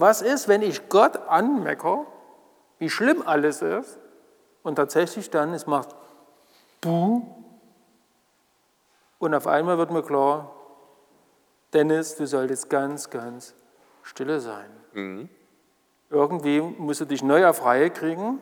Was 0.00 0.22
ist, 0.22 0.48
wenn 0.48 0.62
ich 0.62 0.88
Gott 0.88 1.16
anmecker, 1.28 2.06
wie 2.78 2.90
schlimm 2.90 3.22
alles 3.26 3.62
ist, 3.62 3.98
und 4.62 4.76
tatsächlich 4.76 5.30
dann, 5.30 5.54
es 5.54 5.66
macht 5.66 5.88
Buh, 6.80 7.22
und 9.18 9.34
auf 9.34 9.46
einmal 9.46 9.76
wird 9.76 9.90
mir 9.90 10.02
klar, 10.02 10.50
Dennis, 11.74 12.16
du 12.16 12.26
solltest 12.26 12.70
ganz, 12.70 13.10
ganz 13.10 13.54
stille 14.02 14.40
sein. 14.40 14.70
Mhm. 14.94 15.28
Irgendwie 16.08 16.60
musst 16.60 17.02
du 17.02 17.04
dich 17.04 17.22
neu 17.22 17.46
auf 17.46 17.64
Reihe 17.64 17.90
kriegen. 17.90 18.40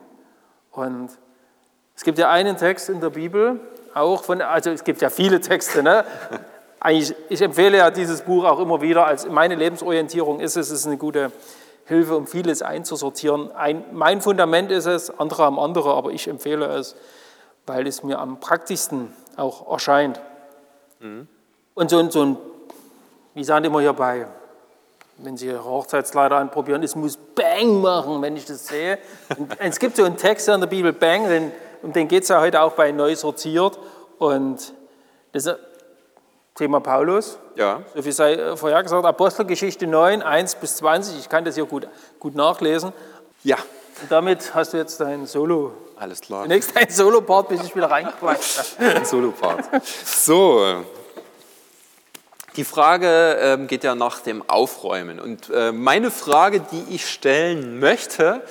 Und 0.71 1.11
es 1.97 2.05
gibt 2.05 2.19
ja 2.19 2.31
einen 2.31 2.57
Text 2.57 2.89
in 2.89 3.01
der 3.01 3.11
Bibel, 3.11 3.61
auch 3.93 4.23
von, 4.23 4.41
also 4.41 4.71
es 4.71 4.85
gibt 4.85 5.03
ja 5.03 5.11
viele 5.11 5.41
Texte, 5.41 5.83
ne? 5.83 6.05
Eigentlich, 6.81 7.15
ich 7.29 7.43
empfehle 7.43 7.79
ja 7.79 7.91
dieses 7.91 8.23
Buch 8.23 8.45
auch 8.45 8.61
immer 8.61 8.81
wieder, 8.81 9.07
als 9.07 9.27
meine 9.27 9.57
Lebensorientierung 9.57 10.41
ist 10.41 10.57
es, 10.57 10.71
es 10.71 10.81
ist 10.81 10.87
eine 10.87 10.97
gute 10.97 11.33
Hilfe, 11.87 12.17
um 12.17 12.27
vieles 12.27 12.63
einzusortieren. 12.63 13.51
Ein, 13.53 13.85
mein 13.93 14.21
Fundament 14.21 14.71
ist 14.71 14.87
es, 14.87 15.11
andere 15.19 15.45
haben 15.45 15.59
andere, 15.59 15.95
aber 15.95 16.11
ich 16.11 16.29
empfehle 16.29 16.67
es, 16.67 16.95
weil 17.67 17.87
es 17.87 18.03
mir 18.03 18.19
am 18.19 18.41
praktischsten 18.41 19.13
auch 19.37 19.71
erscheint. 19.71 20.21
Mhm. 21.01 21.27
Und 21.75 21.91
so, 21.91 22.11
so 22.11 22.25
ein, 22.25 22.37
wie 23.35 23.45
sagen 23.45 23.63
die 23.63 23.69
immer 23.69 23.81
hierbei, 23.81 24.27
wenn 25.17 25.37
Sie 25.37 25.47
Ihre 25.47 25.65
Hochzeitskleider 25.65 26.37
anprobieren, 26.37 26.83
es 26.83 26.95
muss 26.95 27.17
Bang 27.17 27.81
machen, 27.81 28.23
wenn 28.23 28.37
ich 28.37 28.45
das 28.45 28.69
sehe. 28.69 28.99
Und 29.37 29.53
es 29.59 29.79
gibt 29.79 29.97
so 29.97 30.05
einen 30.05 30.17
Text 30.17 30.49
in 30.49 30.61
der 30.61 30.69
Bibel, 30.69 30.93
Bang, 30.93 31.29
den, 31.29 31.53
um 31.83 31.93
den 31.93 32.07
geht 32.07 32.23
es 32.23 32.29
ja 32.29 32.41
heute 32.41 32.63
auch 32.63 32.73
bei 32.73 32.93
Neu 32.93 33.17
sortiert. 33.17 33.79
Und 34.19 34.75
das 35.33 35.47
ist 35.47 35.57
Thema 36.59 36.81
Paulus. 36.81 37.39
Ja. 37.55 37.83
So 37.95 38.05
wie 38.05 38.11
sei 38.11 38.35
äh, 38.35 38.57
vorher 38.57 38.83
gesagt, 38.83 39.05
Apostelgeschichte 39.05 39.87
9, 39.87 40.23
1 40.23 40.57
bis 40.57 40.77
20. 40.79 41.17
Ich 41.17 41.29
kann 41.29 41.45
das 41.45 41.55
hier 41.55 41.67
gut, 41.67 41.87
gut 42.19 42.35
nachlesen. 42.35 42.93
Ja. 43.45 43.57
Und 44.03 44.11
damit 44.11 44.55
hast 44.55 44.73
du 44.73 44.77
jetzt 44.77 45.01
dein 45.01 45.27
Solo. 45.27 45.73
Alles 45.97 46.21
klar. 46.21 46.43
Zunächst 46.43 46.75
dein 46.75 46.91
Solo-Part, 46.91 47.49
bis 47.49 47.63
ich 47.63 47.77
wieder 47.77 47.91
reinquatsche. 47.91 48.63
Ein 48.79 49.05
Solo-Part. 49.05 49.67
So. 50.05 50.85
Die 52.57 52.65
Frage 52.65 53.39
ähm, 53.41 53.69
geht 53.69 53.85
ja 53.85 53.95
nach 53.95 54.21
dem 54.21 54.49
Aufräumen. 54.49 55.21
Und 55.21 55.51
äh, 55.51 55.71
meine 55.71 56.11
Frage, 56.11 56.61
die 56.61 56.95
ich 56.95 57.09
stellen 57.09 57.79
möchte, 57.79 58.43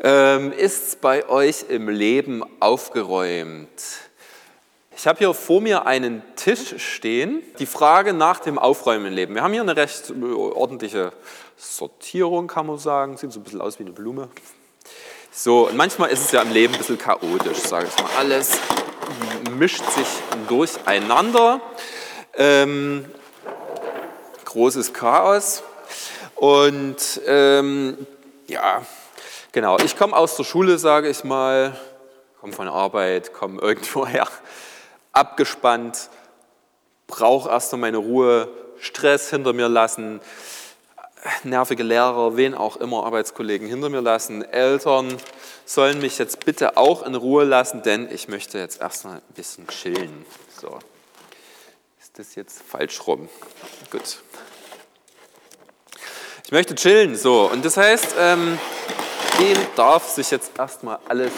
ähm, 0.00 0.52
ist 0.52 1.00
bei 1.00 1.26
euch 1.28 1.64
im 1.70 1.88
Leben 1.88 2.42
aufgeräumt? 2.60 3.68
Ich 5.00 5.06
habe 5.06 5.18
hier 5.18 5.32
vor 5.32 5.62
mir 5.62 5.86
einen 5.86 6.22
Tisch 6.36 6.74
stehen. 6.76 7.42
Die 7.58 7.64
Frage 7.64 8.12
nach 8.12 8.38
dem 8.38 8.58
Aufräumen 8.58 9.06
im 9.06 9.14
Leben. 9.14 9.34
Wir 9.34 9.42
haben 9.42 9.54
hier 9.54 9.62
eine 9.62 9.74
recht 9.74 10.10
äh, 10.10 10.34
ordentliche 10.34 11.14
Sortierung, 11.56 12.48
kann 12.48 12.66
man 12.66 12.76
sagen. 12.76 13.16
Sieht 13.16 13.32
so 13.32 13.40
ein 13.40 13.42
bisschen 13.42 13.62
aus 13.62 13.78
wie 13.78 13.84
eine 13.84 13.92
Blume. 13.92 14.28
So, 15.32 15.68
und 15.68 15.76
manchmal 15.78 16.10
ist 16.10 16.26
es 16.26 16.32
ja 16.32 16.42
im 16.42 16.52
Leben 16.52 16.74
ein 16.74 16.76
bisschen 16.76 16.98
chaotisch, 16.98 17.56
sage 17.60 17.88
ich 17.88 18.02
mal. 18.02 18.10
Alles 18.18 18.58
mischt 19.56 19.90
sich 19.90 20.06
durcheinander. 20.48 21.62
Ähm, 22.34 23.06
großes 24.44 24.92
Chaos. 24.92 25.62
Und 26.34 27.22
ähm, 27.26 28.06
ja, 28.48 28.82
genau, 29.52 29.78
ich 29.78 29.96
komme 29.96 30.14
aus 30.14 30.36
der 30.36 30.44
Schule, 30.44 30.76
sage 30.76 31.08
ich 31.08 31.24
mal, 31.24 31.74
komme 32.38 32.52
von 32.52 32.68
Arbeit, 32.68 33.32
komme 33.32 33.62
irgendwoher 33.62 34.28
abgespannt, 35.12 36.10
brauche 37.06 37.48
erst 37.50 37.72
mal 37.72 37.78
meine 37.78 37.98
Ruhe, 37.98 38.48
Stress 38.78 39.30
hinter 39.30 39.52
mir 39.52 39.68
lassen, 39.68 40.20
nervige 41.44 41.82
Lehrer, 41.82 42.36
wen 42.36 42.54
auch 42.54 42.76
immer, 42.76 43.04
Arbeitskollegen 43.04 43.68
hinter 43.68 43.88
mir 43.88 44.00
lassen, 44.00 44.42
Eltern 44.42 45.16
sollen 45.66 46.00
mich 46.00 46.18
jetzt 46.18 46.44
bitte 46.44 46.76
auch 46.76 47.02
in 47.02 47.14
Ruhe 47.14 47.44
lassen, 47.44 47.82
denn 47.82 48.10
ich 48.10 48.28
möchte 48.28 48.58
jetzt 48.58 48.80
erstmal 48.80 49.16
ein 49.16 49.34
bisschen 49.34 49.68
chillen. 49.68 50.24
So. 50.60 50.78
Ist 52.00 52.18
das 52.18 52.34
jetzt 52.34 52.62
falsch 52.62 53.06
rum? 53.06 53.28
Gut. 53.90 54.20
Ich 56.44 56.52
möchte 56.52 56.74
chillen, 56.74 57.16
so. 57.16 57.48
Und 57.50 57.64
das 57.64 57.76
heißt, 57.76 58.16
ähm, 58.18 58.58
dem 59.38 59.56
darf 59.76 60.08
sich 60.08 60.30
jetzt 60.32 60.58
erstmal 60.58 60.98
alles 61.08 61.32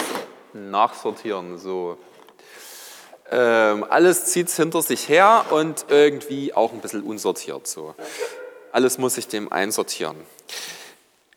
nachsortieren, 0.55 1.59
so. 1.59 1.99
Ähm, 3.35 3.87
alles 3.89 4.27
zieht 4.27 4.49
es 4.49 4.57
hinter 4.57 4.83
sich 4.83 5.09
her 5.09 5.47
und 5.51 5.87
irgendwie 5.89 6.53
auch 6.53 6.73
ein 6.73 6.81
bisschen 6.81 7.03
unsortiert. 7.03 7.67
So. 7.67 7.95
Alles 8.73 8.99
muss 8.99 9.15
sich 9.15 9.27
dem 9.27 9.51
einsortieren. 9.51 10.17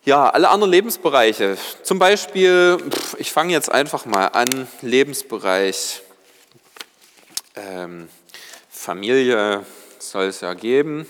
Ja, 0.04 0.28
alle 0.28 0.50
anderen 0.50 0.70
Lebensbereiche. 0.70 1.56
Zum 1.82 1.98
Beispiel, 1.98 2.76
ich 3.16 3.32
fange 3.32 3.52
jetzt 3.52 3.72
einfach 3.72 4.04
mal 4.04 4.26
an, 4.26 4.68
Lebensbereich 4.82 6.02
ähm, 7.56 8.08
Familie 8.68 9.64
soll 9.98 10.26
es 10.26 10.42
ja 10.42 10.52
geben. 10.52 11.06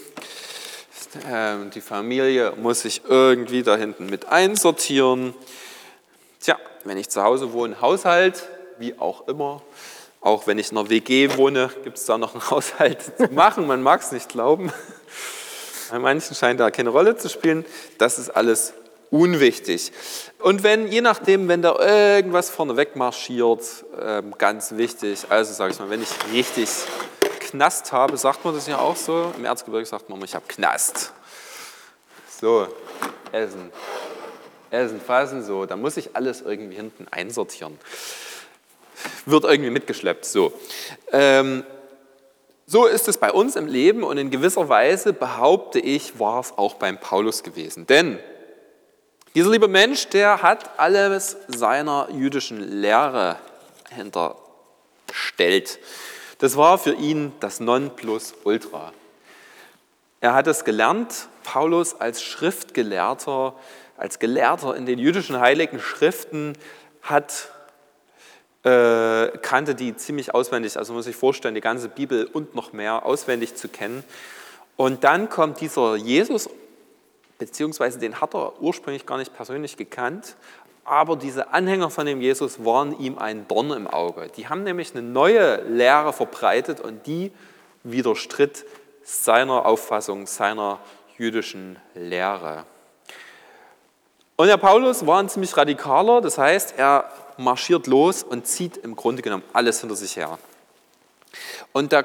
Ähm, 1.28 1.70
die 1.70 1.80
Familie 1.80 2.52
muss 2.56 2.82
sich 2.82 3.02
irgendwie 3.08 3.64
da 3.64 3.76
hinten 3.76 4.06
mit 4.06 4.26
einsortieren. 4.26 5.34
Tja, 6.40 6.56
wenn 6.84 6.96
ich 6.96 7.08
zu 7.08 7.22
Hause 7.22 7.52
wohne, 7.52 7.80
Haushalt, 7.80 8.44
wie 8.78 8.96
auch 8.98 9.26
immer. 9.26 9.62
Auch 10.26 10.48
wenn 10.48 10.58
ich 10.58 10.72
in 10.72 10.76
einer 10.76 10.90
WG 10.90 11.36
wohne, 11.36 11.70
gibt 11.84 11.98
es 11.98 12.04
da 12.04 12.18
noch 12.18 12.34
einen 12.34 12.42
Haushalt 12.50 13.00
zu 13.16 13.32
machen. 13.32 13.68
Man 13.68 13.80
mag 13.80 14.00
es 14.00 14.10
nicht 14.10 14.28
glauben. 14.28 14.72
Bei 15.88 16.00
manchen 16.00 16.34
scheint 16.34 16.58
da 16.58 16.72
keine 16.72 16.90
Rolle 16.90 17.16
zu 17.16 17.28
spielen. 17.28 17.64
Das 17.98 18.18
ist 18.18 18.30
alles 18.30 18.72
unwichtig. 19.10 19.92
Und 20.40 20.64
wenn, 20.64 20.88
je 20.88 21.00
nachdem, 21.00 21.46
wenn 21.46 21.62
da 21.62 21.78
irgendwas 21.78 22.50
vorneweg 22.50 22.96
marschiert, 22.96 23.62
ähm, 24.02 24.34
ganz 24.36 24.72
wichtig, 24.72 25.26
also 25.28 25.54
sage 25.54 25.74
ich 25.74 25.78
mal, 25.78 25.90
wenn 25.90 26.02
ich 26.02 26.10
richtig 26.32 26.70
Knast 27.38 27.92
habe, 27.92 28.16
sagt 28.16 28.44
man 28.44 28.52
das 28.52 28.66
ja 28.66 28.78
auch 28.78 28.96
so. 28.96 29.32
Im 29.36 29.44
Erzgebirge 29.44 29.86
sagt 29.86 30.10
man, 30.10 30.20
ich 30.24 30.34
habe 30.34 30.44
Knast. 30.48 31.12
So, 32.40 32.66
Essen. 33.30 33.70
Essen, 34.70 35.00
fassen, 35.00 35.44
so. 35.44 35.66
Da 35.66 35.76
muss 35.76 35.96
ich 35.96 36.16
alles 36.16 36.40
irgendwie 36.40 36.74
hinten 36.74 37.06
einsortieren 37.12 37.78
wird 39.26 39.44
irgendwie 39.44 39.70
mitgeschleppt. 39.70 40.24
So. 40.24 40.52
Ähm, 41.12 41.64
so 42.66 42.86
ist 42.86 43.06
es 43.06 43.18
bei 43.18 43.30
uns 43.30 43.54
im 43.54 43.66
Leben 43.66 44.02
und 44.02 44.18
in 44.18 44.30
gewisser 44.30 44.68
Weise, 44.68 45.12
behaupte 45.12 45.78
ich, 45.78 46.18
war 46.18 46.40
es 46.40 46.52
auch 46.56 46.74
beim 46.74 46.98
Paulus 46.98 47.42
gewesen. 47.42 47.86
Denn 47.86 48.18
dieser 49.36 49.50
liebe 49.50 49.68
Mensch, 49.68 50.08
der 50.08 50.42
hat 50.42 50.78
alles 50.78 51.36
seiner 51.46 52.08
jüdischen 52.10 52.80
Lehre 52.80 53.38
hinterstellt. 53.94 55.78
Das 56.38 56.56
war 56.56 56.78
für 56.78 56.94
ihn 56.94 57.32
das 57.40 57.60
Nonplusultra. 57.60 58.92
Er 60.20 60.34
hat 60.34 60.46
es 60.46 60.64
gelernt, 60.64 61.28
Paulus 61.44 62.00
als 62.00 62.22
Schriftgelehrter, 62.22 63.54
als 63.96 64.18
Gelehrter 64.18 64.74
in 64.74 64.86
den 64.86 64.98
jüdischen 64.98 65.38
heiligen 65.38 65.78
Schriften 65.78 66.54
hat 67.02 67.50
äh, 68.66 69.38
kannte 69.42 69.76
die 69.76 69.94
ziemlich 69.94 70.34
auswendig. 70.34 70.76
Also 70.76 70.92
muss 70.92 71.04
sich 71.04 71.14
vorstellen, 71.14 71.54
die 71.54 71.60
ganze 71.60 71.88
Bibel 71.88 72.24
und 72.24 72.56
noch 72.56 72.72
mehr 72.72 73.06
auswendig 73.06 73.54
zu 73.54 73.68
kennen. 73.68 74.02
Und 74.76 75.04
dann 75.04 75.28
kommt 75.28 75.60
dieser 75.60 75.94
Jesus, 75.94 76.50
beziehungsweise 77.38 78.00
den 78.00 78.20
hat 78.20 78.34
er 78.34 78.60
ursprünglich 78.60 79.06
gar 79.06 79.18
nicht 79.18 79.34
persönlich 79.36 79.76
gekannt, 79.76 80.34
aber 80.84 81.14
diese 81.14 81.52
Anhänger 81.52 81.90
von 81.90 82.06
dem 82.06 82.20
Jesus 82.20 82.64
waren 82.64 82.98
ihm 82.98 83.18
ein 83.18 83.46
Dorn 83.46 83.70
im 83.70 83.86
Auge. 83.86 84.28
Die 84.36 84.48
haben 84.48 84.64
nämlich 84.64 84.92
eine 84.96 85.02
neue 85.02 85.62
Lehre 85.62 86.12
verbreitet 86.12 86.80
und 86.80 87.06
die 87.06 87.30
widerstritt 87.84 88.64
seiner 89.04 89.64
Auffassung, 89.64 90.26
seiner 90.26 90.80
jüdischen 91.18 91.78
Lehre. 91.94 92.64
Und 94.34 94.48
der 94.48 94.56
Paulus 94.56 95.06
war 95.06 95.20
ein 95.20 95.28
ziemlich 95.28 95.56
radikaler, 95.56 96.20
das 96.20 96.36
heißt, 96.36 96.74
er 96.76 97.08
marschiert 97.38 97.86
los 97.86 98.22
und 98.22 98.46
zieht 98.46 98.76
im 98.76 98.96
Grunde 98.96 99.22
genommen 99.22 99.44
alles 99.52 99.80
hinter 99.80 99.96
sich 99.96 100.16
her. 100.16 100.38
Und 101.72 101.92
da 101.92 102.04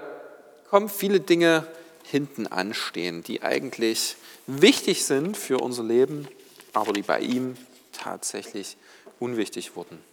kommen 0.70 0.90
viele 0.90 1.20
Dinge 1.20 1.68
hinten 2.04 2.48
anstehen, 2.48 3.24
die 3.24 3.42
eigentlich 3.42 4.18
wichtig 4.48 5.06
sind 5.06 5.38
für 5.38 5.60
unser 5.60 5.84
Leben, 5.84 6.28
aber 6.74 6.94
die 6.94 7.02
bei 7.02 7.20
ihm 7.20 7.56
tatsächlich 7.92 8.78
unwichtig 9.20 9.76
wurden. 9.76 10.04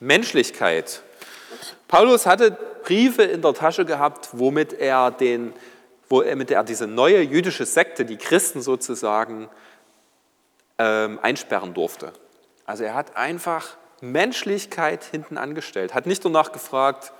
Menschlichkeit. 0.00 1.02
Paulus 1.88 2.26
hatte 2.26 2.56
Briefe 2.84 3.22
in 3.22 3.42
der 3.42 3.54
Tasche 3.54 3.84
gehabt, 3.84 4.30
womit 4.32 4.72
er, 4.72 5.10
den, 5.10 5.52
womit 6.08 6.50
er 6.50 6.64
diese 6.64 6.86
neue 6.86 7.20
jüdische 7.20 7.66
Sekte, 7.66 8.04
die 8.04 8.16
Christen 8.16 8.62
sozusagen, 8.62 9.48
ähm, 10.78 11.18
einsperren 11.20 11.74
durfte. 11.74 12.12
Also 12.64 12.84
er 12.84 12.94
hat 12.94 13.16
einfach 13.16 13.76
Menschlichkeit 14.00 15.04
hinten 15.04 15.38
angestellt, 15.38 15.94
hat 15.94 16.06
nicht 16.06 16.24
danach 16.24 16.52
gefragt, 16.52 17.12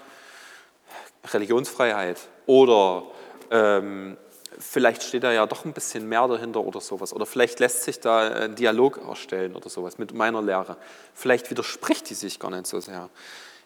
Religionsfreiheit 1.32 2.18
oder 2.46 3.04
ähm, 3.50 4.16
vielleicht 4.58 5.02
steht 5.02 5.22
da 5.22 5.32
ja 5.32 5.46
doch 5.46 5.64
ein 5.64 5.72
bisschen 5.72 6.08
mehr 6.08 6.26
dahinter 6.28 6.60
oder 6.60 6.80
sowas. 6.80 7.12
Oder 7.12 7.26
vielleicht 7.26 7.60
lässt 7.60 7.82
sich 7.82 8.00
da 8.00 8.28
ein 8.28 8.54
Dialog 8.54 9.00
erstellen 9.06 9.56
oder 9.56 9.68
sowas 9.68 9.98
mit 9.98 10.14
meiner 10.14 10.42
Lehre. 10.42 10.76
Vielleicht 11.14 11.50
widerspricht 11.50 12.10
die 12.10 12.14
sich 12.14 12.38
gar 12.38 12.50
nicht 12.50 12.66
so 12.66 12.80
sehr. 12.80 13.08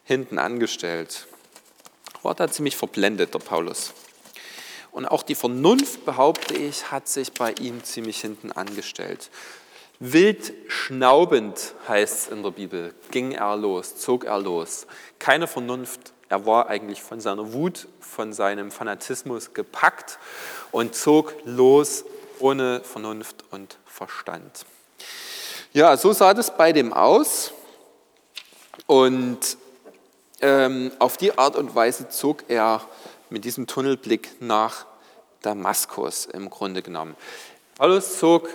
Hinten 0.04 0.38
angestellt. 0.38 1.26
War 2.22 2.34
da 2.34 2.48
ziemlich 2.48 2.76
verblendet, 2.76 3.34
der 3.34 3.38
Paulus. 3.38 3.92
Und 4.92 5.06
auch 5.06 5.22
die 5.22 5.34
Vernunft, 5.34 6.04
behaupte 6.04 6.54
ich, 6.54 6.90
hat 6.92 7.08
sich 7.08 7.32
bei 7.32 7.52
ihm 7.52 7.82
ziemlich 7.82 8.20
hinten 8.20 8.52
angestellt. 8.52 9.30
Wild 10.12 10.52
schnaubend 10.68 11.74
heißt 11.88 12.18
es 12.18 12.28
in 12.28 12.42
der 12.42 12.50
Bibel, 12.50 12.94
ging 13.10 13.32
er 13.32 13.56
los, 13.56 13.96
zog 13.96 14.24
er 14.24 14.38
los. 14.38 14.86
Keine 15.18 15.46
Vernunft. 15.46 16.12
Er 16.28 16.44
war 16.44 16.68
eigentlich 16.68 17.02
von 17.02 17.20
seiner 17.20 17.54
Wut, 17.54 17.88
von 18.00 18.34
seinem 18.34 18.70
Fanatismus 18.70 19.54
gepackt 19.54 20.18
und 20.72 20.94
zog 20.94 21.32
los 21.46 22.04
ohne 22.38 22.82
Vernunft 22.84 23.44
und 23.50 23.78
Verstand. 23.86 24.66
Ja, 25.72 25.96
so 25.96 26.12
sah 26.12 26.34
das 26.34 26.54
bei 26.54 26.72
dem 26.72 26.92
aus. 26.92 27.54
Und 28.86 29.56
ähm, 30.42 30.92
auf 30.98 31.16
die 31.16 31.38
Art 31.38 31.56
und 31.56 31.74
Weise 31.74 32.10
zog 32.10 32.44
er 32.48 32.82
mit 33.30 33.46
diesem 33.46 33.66
Tunnelblick 33.66 34.32
nach 34.40 34.84
Damaskus 35.40 36.26
im 36.26 36.50
Grunde 36.50 36.82
genommen. 36.82 37.16
Paulus 37.76 38.18
zog 38.18 38.50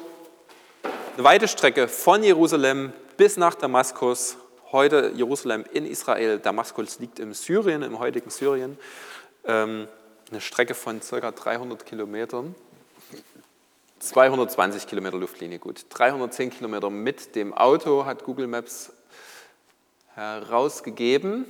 weite 1.26 1.50
Strecke 1.50 1.90
von 1.90 2.24
Jerusalem 2.24 2.94
bis 3.18 3.36
nach 3.36 3.56
Damaskus. 3.56 4.38
Heute 4.72 5.12
Jerusalem 5.16 5.66
in 5.74 5.86
Israel. 5.86 6.40
Damaskus 6.40 7.00
liegt 7.00 7.20
im 7.20 7.34
Syrien, 7.34 7.82
im 7.82 8.00
heutigen 8.00 8.30
Syrien. 8.30 8.78
Ähm, 9.44 9.90
eine 10.32 10.40
Strecke 10.40 10.76
von 10.76 11.02
ca. 11.02 11.32
300 11.32 11.86
Kilometern. 11.86 12.56
220 14.00 14.88
Kilometer 14.88 15.18
Luftlinie, 15.18 15.60
gut. 15.60 15.86
310 15.90 16.52
Kilometer 16.52 16.90
mit 16.90 17.36
dem 17.36 17.54
Auto 17.54 18.06
hat 18.06 18.24
Google 18.24 18.48
Maps 18.48 18.94
herausgegeben. 20.16 21.46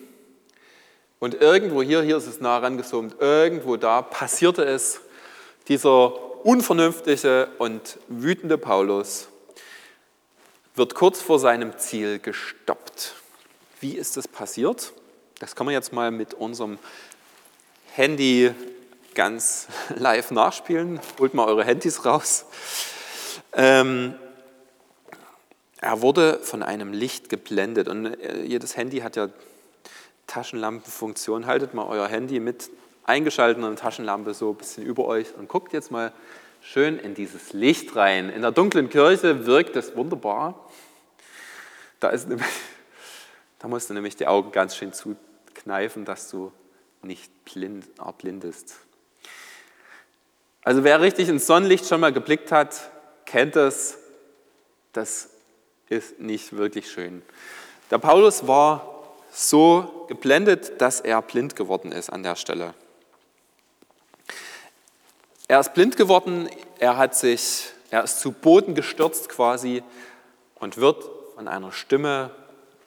Und 1.20 1.36
irgendwo 1.36 1.84
hier, 1.84 2.02
hier 2.02 2.18
ist 2.18 2.28
es 2.28 2.42
nah 2.42 2.58
rangezoomt, 2.58 3.18
irgendwo 3.20 3.78
da 3.78 4.02
passierte 4.02 4.64
es, 4.64 5.02
dieser 5.68 6.44
unvernünftige 6.44 7.50
und 7.60 8.00
wütende 8.08 8.58
Paulus 8.58 9.29
wird 10.80 10.96
kurz 10.96 11.22
vor 11.22 11.40
seinem 11.40 11.78
Ziel 11.78 12.20
gestoppt. 12.20 13.14
Wie 13.82 13.98
ist 13.98 14.16
das 14.16 14.30
passiert? 14.30 14.94
Das 15.40 15.54
kann 15.54 15.66
man 15.66 15.74
jetzt 15.74 15.92
mal 15.92 16.10
mit 16.10 16.34
unserem 16.34 16.80
Handy 17.92 18.52
ganz 19.14 19.68
live 19.96 20.32
nachspielen. 20.32 21.02
Holt 21.20 21.34
mal 21.34 21.46
eure 21.48 21.66
Handys 21.66 22.06
raus. 22.06 22.46
Ähm, 23.52 24.16
er 25.82 26.02
wurde 26.02 26.40
von 26.42 26.64
einem 26.64 26.94
Licht 26.94 27.28
geblendet 27.28 27.90
und 27.90 28.06
äh, 28.06 28.44
jedes 28.44 28.78
Handy 28.78 29.00
hat 29.00 29.18
ja 29.18 29.28
Taschenlampenfunktion. 30.28 31.46
Haltet 31.46 31.74
mal 31.74 31.88
euer 31.88 32.08
Handy 32.08 32.40
mit 32.40 32.70
eingeschalteter 33.04 33.76
Taschenlampe 33.76 34.34
so 34.34 34.52
ein 34.52 34.56
bisschen 34.56 34.86
über 34.86 35.06
euch 35.06 35.36
und 35.38 35.50
guckt 35.50 35.74
jetzt 35.74 35.92
mal 35.92 36.14
schön 36.62 37.00
in 37.00 37.14
dieses 37.14 37.54
Licht 37.54 37.96
rein. 37.96 38.30
In 38.30 38.42
der 38.42 38.52
dunklen 38.52 38.90
Kirche 38.90 39.46
wirkt 39.46 39.76
es 39.76 39.96
wunderbar. 39.96 40.70
Da, 42.00 42.10
ist 42.10 42.28
nämlich, 42.28 42.48
da 43.60 43.68
musst 43.68 43.90
du 43.90 43.94
nämlich 43.94 44.16
die 44.16 44.28
Augen 44.28 44.52
ganz 44.52 44.76
schön 44.76 44.94
zukneifen, 44.94 46.06
dass 46.06 46.30
du 46.30 46.52
nicht 47.02 47.32
blind, 47.46 47.86
erblindest. 47.98 48.78
Also 50.64 50.84
wer 50.84 51.02
richtig 51.02 51.30
ins 51.30 51.48
Sonnenlicht 51.48 51.88
schon 51.88 52.02
mal 52.02 52.14
geblickt 52.14 52.52
hat, 52.52 52.92
kennt 53.26 53.56
es. 53.56 53.98
Das 54.94 55.30
ist 55.88 56.20
nicht 56.20 56.56
wirklich 56.58 56.92
schön. 56.92 57.22
Der 57.92 57.98
Paulus 57.98 58.48
war 58.48 59.00
so 59.32 60.06
geblendet, 60.08 60.82
dass 60.82 61.00
er 61.00 61.22
blind 61.22 61.56
geworden 61.56 61.92
ist 61.92 62.10
an 62.10 62.24
der 62.24 62.36
Stelle. 62.36 62.74
Er 65.50 65.60
ist 65.60 65.74
blind 65.74 65.98
geworden, 65.98 66.48
er 66.78 66.96
hat 66.98 67.16
sich, 67.16 67.72
er 67.90 68.04
ist 68.04 68.20
zu 68.20 68.32
Boden 68.32 68.76
gestürzt 68.76 69.30
quasi 69.30 69.82
und 70.60 70.78
wird 70.78 71.04
von 71.34 71.48
einer 71.48 71.72
Stimme 71.72 72.30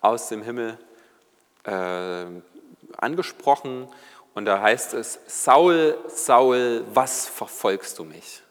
aus 0.01 0.29
dem 0.29 0.45
Himmel 0.45 0.79
äh, 1.65 2.25
angesprochen. 2.99 3.89
Und 4.35 4.45
da 4.45 4.63
heißt 4.63 4.95
es, 4.95 5.19
Saul, 5.27 5.99
Saul, 6.07 6.85
was 6.95 7.27
verfolgst 7.27 7.99
du 7.99 8.05
mich? 8.05 8.43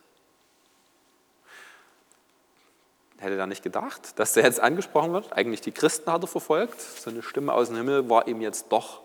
Hätte 3.17 3.37
er 3.37 3.47
nicht 3.47 3.63
gedacht, 3.63 4.19
dass 4.19 4.33
der 4.33 4.43
jetzt 4.43 4.59
angesprochen 4.59 5.13
wird. 5.13 5.31
Eigentlich 5.31 5.61
die 5.61 5.71
Christen 5.71 6.11
hat 6.11 6.21
er 6.21 6.27
verfolgt. 6.27 6.81
So 6.81 7.11
eine 7.11 7.23
Stimme 7.23 7.53
aus 7.53 7.69
dem 7.69 7.77
Himmel 7.77 8.09
war 8.09 8.27
ihm 8.27 8.41
jetzt 8.41 8.73
doch 8.73 9.03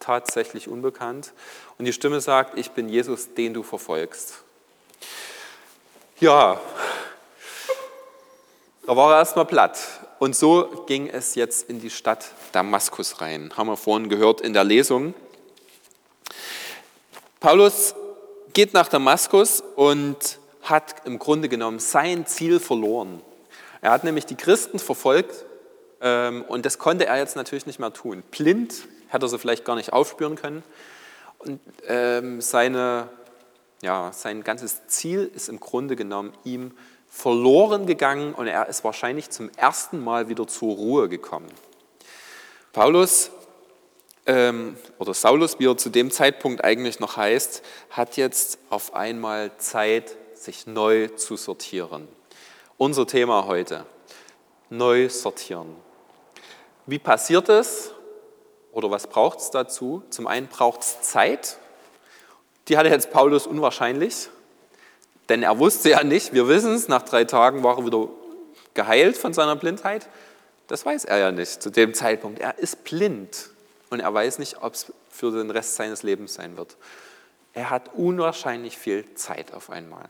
tatsächlich 0.00 0.68
unbekannt. 0.68 1.32
Und 1.78 1.84
die 1.84 1.92
Stimme 1.92 2.20
sagt, 2.20 2.58
ich 2.58 2.70
bin 2.72 2.88
Jesus, 2.88 3.34
den 3.34 3.54
du 3.54 3.62
verfolgst. 3.62 4.42
Ja, 6.20 6.60
da 8.86 8.96
war 8.96 9.12
er 9.12 9.18
erstmal 9.18 9.44
platt. 9.44 9.78
Und 10.18 10.34
so 10.34 10.84
ging 10.86 11.08
es 11.08 11.34
jetzt 11.34 11.68
in 11.68 11.80
die 11.80 11.90
Stadt 11.90 12.32
Damaskus 12.52 13.20
rein. 13.20 13.52
Haben 13.56 13.68
wir 13.68 13.76
vorhin 13.76 14.08
gehört 14.08 14.40
in 14.40 14.52
der 14.52 14.64
Lesung. 14.64 15.14
Paulus 17.38 17.94
geht 18.52 18.74
nach 18.74 18.88
Damaskus 18.88 19.62
und 19.76 20.38
hat 20.62 21.06
im 21.06 21.18
Grunde 21.18 21.48
genommen 21.48 21.78
sein 21.78 22.26
Ziel 22.26 22.58
verloren. 22.58 23.22
Er 23.80 23.92
hat 23.92 24.02
nämlich 24.02 24.26
die 24.26 24.34
Christen 24.34 24.80
verfolgt 24.80 25.44
ähm, 26.00 26.42
und 26.48 26.66
das 26.66 26.78
konnte 26.78 27.06
er 27.06 27.18
jetzt 27.18 27.36
natürlich 27.36 27.66
nicht 27.66 27.78
mehr 27.78 27.92
tun. 27.92 28.24
Blind 28.30 28.74
hätte 29.08 29.26
er 29.26 29.28
sie 29.28 29.38
vielleicht 29.38 29.64
gar 29.64 29.76
nicht 29.76 29.92
aufspüren 29.92 30.36
können. 30.36 30.62
Und 31.38 31.60
ähm, 31.86 32.40
seine, 32.40 33.08
ja, 33.82 34.12
sein 34.12 34.42
ganzes 34.42 34.86
Ziel 34.86 35.30
ist 35.34 35.48
im 35.48 35.60
Grunde 35.60 35.96
genommen 35.96 36.32
ihm 36.44 36.72
verloren 37.08 37.86
gegangen 37.86 38.34
und 38.34 38.46
er 38.46 38.68
ist 38.68 38.84
wahrscheinlich 38.84 39.30
zum 39.30 39.50
ersten 39.56 40.02
Mal 40.02 40.28
wieder 40.28 40.46
zur 40.46 40.74
Ruhe 40.74 41.08
gekommen. 41.08 41.48
Paulus 42.72 43.30
ähm, 44.26 44.76
oder 44.98 45.14
Saulus, 45.14 45.58
wie 45.58 45.66
er 45.66 45.76
zu 45.76 45.88
dem 45.88 46.10
Zeitpunkt 46.10 46.62
eigentlich 46.62 47.00
noch 47.00 47.16
heißt, 47.16 47.62
hat 47.90 48.16
jetzt 48.16 48.58
auf 48.68 48.94
einmal 48.94 49.50
Zeit, 49.56 50.16
sich 50.34 50.66
neu 50.66 51.08
zu 51.08 51.36
sortieren. 51.36 52.06
Unser 52.76 53.06
Thema 53.06 53.46
heute, 53.46 53.84
neu 54.70 55.08
sortieren. 55.08 55.74
Wie 56.86 56.98
passiert 56.98 57.48
es 57.48 57.92
oder 58.78 58.92
was 58.92 59.08
braucht 59.08 59.40
es 59.40 59.50
dazu? 59.50 60.04
Zum 60.08 60.28
einen 60.28 60.46
braucht 60.46 60.82
es 60.82 61.00
Zeit. 61.02 61.58
Die 62.68 62.78
hatte 62.78 62.88
jetzt 62.88 63.10
Paulus 63.10 63.44
unwahrscheinlich, 63.44 64.28
denn 65.28 65.42
er 65.42 65.58
wusste 65.58 65.90
ja 65.90 66.04
nicht, 66.04 66.32
wir 66.32 66.46
wissen 66.46 66.74
es, 66.74 66.86
nach 66.86 67.02
drei 67.02 67.24
Tagen 67.24 67.64
war 67.64 67.78
er 67.78 67.86
wieder 67.86 68.08
geheilt 68.74 69.16
von 69.16 69.34
seiner 69.34 69.56
Blindheit. 69.56 70.08
Das 70.68 70.86
weiß 70.86 71.06
er 71.06 71.18
ja 71.18 71.32
nicht 71.32 71.60
zu 71.60 71.70
dem 71.70 71.92
Zeitpunkt. 71.92 72.38
Er 72.38 72.56
ist 72.58 72.84
blind 72.84 73.50
und 73.90 73.98
er 73.98 74.14
weiß 74.14 74.38
nicht, 74.38 74.62
ob 74.62 74.74
es 74.74 74.92
für 75.10 75.32
den 75.32 75.50
Rest 75.50 75.74
seines 75.74 76.04
Lebens 76.04 76.34
sein 76.34 76.56
wird. 76.56 76.76
Er 77.54 77.70
hat 77.70 77.94
unwahrscheinlich 77.94 78.78
viel 78.78 79.12
Zeit 79.16 79.54
auf 79.54 79.70
einmal. 79.70 80.08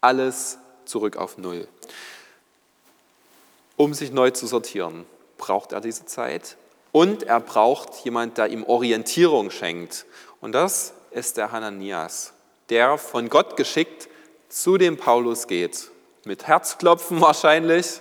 Alles 0.00 0.58
zurück 0.84 1.16
auf 1.16 1.38
Null. 1.38 1.66
Um 3.76 3.94
sich 3.94 4.12
neu 4.12 4.30
zu 4.30 4.46
sortieren, 4.46 5.06
braucht 5.38 5.72
er 5.72 5.80
diese 5.80 6.06
Zeit 6.06 6.56
und 6.92 7.22
er 7.24 7.40
braucht 7.40 8.04
jemand, 8.04 8.38
der 8.38 8.48
ihm 8.48 8.64
Orientierung 8.64 9.50
schenkt. 9.50 10.06
Und 10.40 10.52
das 10.52 10.92
ist 11.10 11.36
der 11.36 11.52
Hananias, 11.52 12.32
der 12.68 12.98
von 12.98 13.28
Gott 13.28 13.56
geschickt 13.56 14.08
zu 14.48 14.78
dem 14.78 14.96
Paulus 14.96 15.46
geht. 15.46 15.90
Mit 16.24 16.46
Herzklopfen 16.46 17.20
wahrscheinlich, 17.20 18.00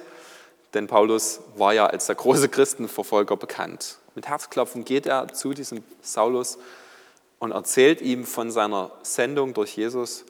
denn 0.74 0.88
Paulus 0.88 1.40
war 1.56 1.74
ja 1.74 1.88
als 1.88 2.08
der 2.08 2.16
große 2.16 2.50
Christenverfolger 2.50 3.38
bekannt. 3.38 3.98
Mit 4.16 4.28
Herzklopfen 4.28 4.86
geht 4.86 5.06
er 5.06 5.28
zu 5.30 5.54
diesem 5.54 5.84
Saulus 6.02 6.58
und 7.40 7.52
erzählt 7.52 8.02
ihm 8.02 8.26
von 8.26 8.52
seiner 8.52 8.92
Sendung 9.04 9.54
durch 9.54 9.78
Jesus 9.78 10.26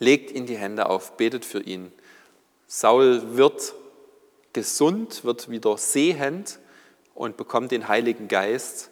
legt 0.00 0.32
ihm 0.32 0.46
die 0.46 0.56
Hände 0.56 0.86
auf, 0.86 1.16
betet 1.16 1.44
für 1.44 1.62
ihn. 1.62 1.92
Saul 2.66 3.36
wird 3.36 3.74
gesund, 4.52 5.24
wird 5.24 5.48
wieder 5.48 5.76
sehend 5.76 6.58
und 7.20 7.36
bekommt 7.36 7.70
den 7.70 7.88
Heiligen 7.88 8.28
Geist 8.28 8.88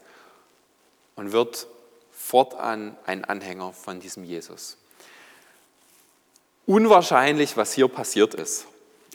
und 1.17 1.33
wird 1.33 1.67
fortan 2.13 2.97
ein 3.07 3.25
Anhänger 3.25 3.73
von 3.73 4.01
diesem 4.01 4.23
Jesus. 4.23 4.77
Unwahrscheinlich, 6.67 7.57
was 7.57 7.73
hier 7.73 7.89
passiert 7.89 8.35
ist. 8.35 8.67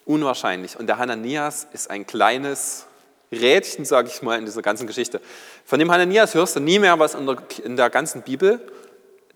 Unwahrscheinlich. 0.05 0.79
Und 0.79 0.87
der 0.87 0.97
Hananias 0.97 1.67
ist 1.71 1.91
ein 1.91 2.07
kleines 2.07 2.87
Rädchen, 3.31 3.85
sage 3.85 4.09
ich 4.09 4.23
mal, 4.23 4.39
in 4.39 4.45
dieser 4.45 4.63
ganzen 4.63 4.87
Geschichte. 4.87 5.21
Von 5.63 5.77
dem 5.77 5.91
Hananias 5.91 6.33
hörst 6.33 6.55
du 6.55 6.59
nie 6.59 6.79
mehr 6.79 6.97
was 6.97 7.13
in 7.13 7.27
der, 7.27 7.37
in 7.63 7.77
der 7.77 7.91
ganzen 7.91 8.23
Bibel 8.23 8.59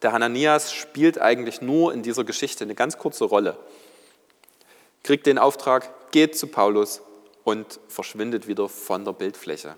der 0.02 0.12
Hananias 0.12 0.74
spielt 0.74 1.20
eigentlich 1.20 1.62
nur 1.62 1.94
in 1.94 2.04
dieser 2.04 2.24
Geschichte 2.24 2.64
eine 2.64 2.76
ganz 2.76 2.98
kurze 2.98 3.26
Rolle. 3.26 3.58
Kriegt 5.04 5.26
den 5.26 5.38
Auftrag, 5.38 5.90
geht 6.12 6.38
zu 6.38 6.48
Paulus 6.48 7.02
und 7.48 7.80
verschwindet 7.88 8.50
wieder 8.50 8.68
von 8.68 9.06
der 9.06 9.14
Bildfläche. 9.14 9.78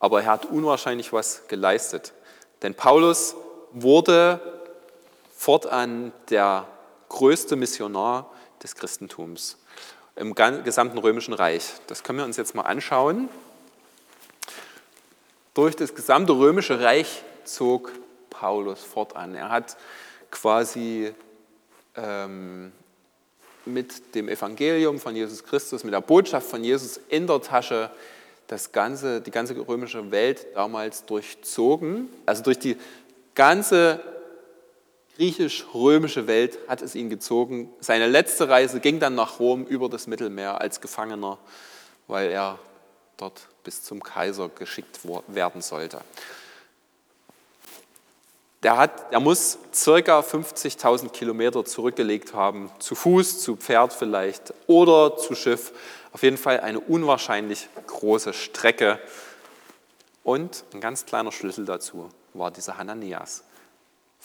Aber 0.00 0.22
er 0.22 0.32
hat 0.32 0.46
unwahrscheinlich 0.46 1.12
was 1.12 1.46
geleistet. 1.46 2.12
Denn 2.62 2.74
Paulus 2.74 3.36
wurde 3.70 4.40
fortan 5.32 6.10
der 6.30 6.66
größte 7.08 7.54
Missionar 7.54 8.28
des 8.60 8.74
Christentums 8.74 9.56
im 10.16 10.34
gesamten 10.34 10.98
römischen 10.98 11.32
Reich. 11.32 11.74
Das 11.86 12.02
können 12.02 12.18
wir 12.18 12.24
uns 12.24 12.38
jetzt 12.38 12.56
mal 12.56 12.62
anschauen. 12.62 13.28
Durch 15.54 15.76
das 15.76 15.94
gesamte 15.94 16.32
römische 16.32 16.80
Reich 16.80 17.22
zog 17.44 17.92
Paulus 18.30 18.82
fortan. 18.82 19.36
Er 19.36 19.50
hat 19.50 19.76
quasi 20.32 21.14
ähm, 21.94 22.72
mit 23.66 24.14
dem 24.14 24.28
Evangelium 24.28 24.98
von 24.98 25.14
Jesus 25.14 25.44
Christus, 25.44 25.84
mit 25.84 25.92
der 25.92 26.00
Botschaft 26.00 26.48
von 26.48 26.62
Jesus 26.64 27.00
in 27.08 27.26
der 27.26 27.40
Tasche 27.42 27.90
das 28.46 28.72
ganze, 28.72 29.20
die 29.20 29.30
ganze 29.30 29.56
römische 29.66 30.10
Welt 30.10 30.46
damals 30.54 31.04
durchzogen. 31.04 32.08
Also 32.26 32.42
durch 32.44 32.58
die 32.58 32.76
ganze 33.34 34.00
griechisch-römische 35.16 36.26
Welt 36.26 36.58
hat 36.68 36.82
es 36.82 36.94
ihn 36.94 37.10
gezogen. 37.10 37.70
Seine 37.80 38.06
letzte 38.06 38.48
Reise 38.48 38.80
ging 38.80 39.00
dann 39.00 39.14
nach 39.14 39.40
Rom 39.40 39.64
über 39.66 39.88
das 39.88 40.06
Mittelmeer 40.06 40.60
als 40.60 40.80
Gefangener, 40.80 41.38
weil 42.06 42.30
er 42.30 42.58
dort 43.16 43.48
bis 43.64 43.82
zum 43.82 44.02
Kaiser 44.02 44.48
geschickt 44.48 45.00
werden 45.26 45.62
sollte. 45.62 46.00
Der, 48.62 48.76
hat, 48.76 49.12
der 49.12 49.20
muss 49.20 49.58
circa 49.72 50.20
50.000 50.20 51.10
Kilometer 51.10 51.64
zurückgelegt 51.64 52.34
haben, 52.34 52.70
zu 52.78 52.94
Fuß, 52.94 53.40
zu 53.40 53.56
Pferd 53.56 53.92
vielleicht 53.92 54.54
oder 54.66 55.16
zu 55.16 55.34
Schiff. 55.34 55.72
Auf 56.12 56.22
jeden 56.22 56.38
Fall 56.38 56.60
eine 56.60 56.80
unwahrscheinlich 56.80 57.68
große 57.86 58.32
Strecke. 58.32 58.98
Und 60.24 60.64
ein 60.72 60.80
ganz 60.80 61.06
kleiner 61.06 61.32
Schlüssel 61.32 61.64
dazu 61.64 62.08
war 62.34 62.50
dieser 62.50 62.78
Hananias 62.78 63.44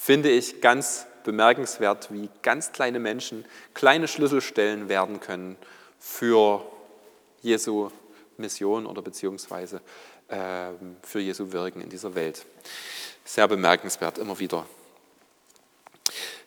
finde 0.02 0.30
ich 0.32 0.62
ganz 0.62 1.06
bemerkenswert, 1.24 2.12
wie 2.12 2.28
ganz 2.42 2.72
kleine 2.72 2.98
Menschen 2.98 3.46
kleine 3.76 4.08
Schlüsselstellen 4.08 4.90
werden 4.90 5.20
können 5.20 5.58
für 6.00 6.66
Jesu 7.44 7.92
Mission 8.38 8.88
oder 8.88 9.04
beziehungsweise 9.04 9.80
äh, 10.28 10.70
für 11.04 11.20
Jesu 11.20 11.52
Wirken 11.52 11.82
in 11.82 11.90
dieser 11.90 12.16
Welt. 12.16 12.48
Sehr 13.26 13.48
bemerkenswert 13.48 14.18
immer 14.18 14.40
wieder. 14.40 14.66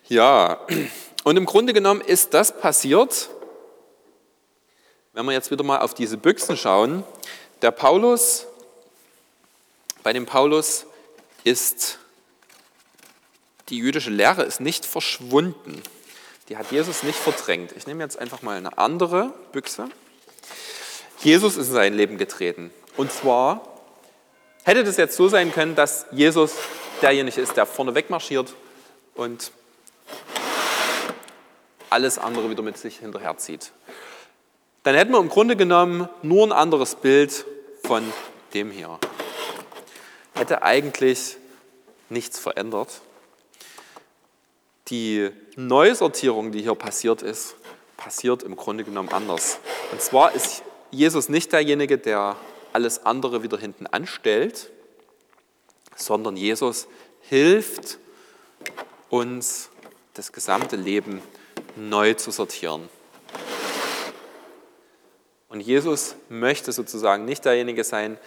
Ja, 0.06 0.60
und 1.24 1.36
im 1.36 1.46
Grunde 1.46 1.72
genommen 1.72 2.00
ist 2.00 2.34
das 2.34 2.58
passiert, 2.58 3.30
wenn 5.14 5.24
wir 5.26 5.32
jetzt 5.32 5.50
wieder 5.50 5.64
mal 5.64 5.80
auf 5.80 5.94
diese 5.94 6.18
Büchsen 6.18 6.56
schauen. 6.56 7.04
Der 7.62 7.70
Paulus, 7.70 8.46
bei 10.02 10.12
dem 10.12 10.26
Paulus 10.26 10.86
ist 11.44 11.98
die 13.70 13.78
jüdische 13.78 14.10
Lehre 14.10 14.42
ist 14.42 14.60
nicht 14.60 14.84
verschwunden. 14.84 15.82
Die 16.48 16.58
hat 16.58 16.70
Jesus 16.70 17.02
nicht 17.02 17.18
verdrängt. 17.18 17.72
Ich 17.72 17.86
nehme 17.86 18.02
jetzt 18.02 18.18
einfach 18.18 18.42
mal 18.42 18.58
eine 18.58 18.76
andere 18.76 19.32
Büchse. 19.52 19.88
Jesus 21.20 21.56
ist 21.56 21.68
in 21.68 21.72
sein 21.72 21.94
Leben 21.94 22.18
getreten. 22.18 22.70
Und 22.98 23.10
zwar 23.10 23.73
hätte 24.64 24.84
das 24.84 24.96
jetzt 24.96 25.16
so 25.16 25.28
sein 25.28 25.52
können, 25.52 25.74
dass 25.74 26.06
Jesus 26.10 26.54
derjenige 27.02 27.40
ist, 27.40 27.56
der 27.56 27.66
vorne 27.66 27.94
wegmarschiert 27.94 28.54
und 29.14 29.52
alles 31.90 32.18
andere 32.18 32.50
wieder 32.50 32.62
mit 32.62 32.76
sich 32.76 32.98
hinterherzieht. 32.98 33.72
Dann 34.82 34.94
hätten 34.94 35.12
wir 35.12 35.20
im 35.20 35.28
Grunde 35.28 35.56
genommen 35.56 36.08
nur 36.22 36.46
ein 36.46 36.52
anderes 36.52 36.96
Bild 36.96 37.44
von 37.84 38.02
dem 38.52 38.70
hier. 38.70 38.98
Hätte 40.34 40.62
eigentlich 40.62 41.36
nichts 42.08 42.38
verändert 42.38 43.00
die 44.88 45.30
Neusortierung, 45.56 46.52
die 46.52 46.62
hier 46.62 46.74
passiert 46.74 47.22
ist, 47.22 47.56
passiert 47.96 48.42
im 48.42 48.56
Grunde 48.56 48.84
genommen 48.84 49.08
anders. 49.10 49.58
Und 49.92 50.00
zwar 50.00 50.32
ist 50.32 50.62
Jesus 50.90 51.28
nicht 51.28 51.52
derjenige, 51.52 51.98
der 51.98 52.36
alles 52.74 53.06
andere 53.06 53.42
wieder 53.42 53.58
hinten 53.58 53.86
anstellt, 53.86 54.70
sondern 55.96 56.36
Jesus 56.36 56.88
hilft 57.20 57.98
uns, 59.10 59.70
das 60.14 60.32
gesamte 60.32 60.76
Leben 60.76 61.22
neu 61.76 62.14
zu 62.14 62.30
sortieren. 62.30 62.88
Und 65.48 65.60
Jesus 65.60 66.16
möchte 66.28 66.72
sozusagen 66.72 67.24
nicht 67.24 67.44
derjenige 67.44 67.84
sein, 67.84 68.18